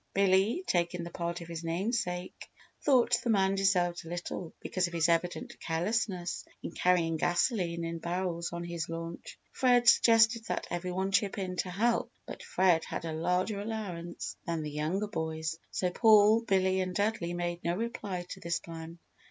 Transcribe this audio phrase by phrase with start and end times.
[0.15, 2.49] Billy, taking the part of his namesake
[2.81, 8.51] thought the man deserved little because of his evident carelessness in carrying gasoline in barrels
[8.51, 9.37] on his launch.
[9.51, 14.35] Fred suggested that every one chip in to help, but Fred had a larger allowance
[14.47, 18.97] than the younger boys, so Paul, Billy and Dudley made no reply to this plan.